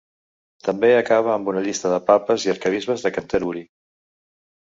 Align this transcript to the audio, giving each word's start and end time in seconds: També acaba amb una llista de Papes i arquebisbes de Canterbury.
També 0.67 0.87
acaba 1.01 1.31
amb 1.33 1.51
una 1.53 1.61
llista 1.67 1.91
de 1.91 1.99
Papes 2.07 2.45
i 2.47 2.53
arquebisbes 2.55 3.05
de 3.05 3.13
Canterbury. 3.19 3.63